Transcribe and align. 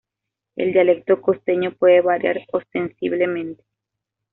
El 0.55 0.73
dialecto 0.73 1.21
costeño 1.21 1.75
puede 1.75 2.01
variar 2.01 2.39
ostensiblemente. 2.53 3.63